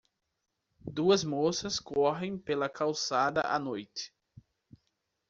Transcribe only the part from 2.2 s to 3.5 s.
pela calçada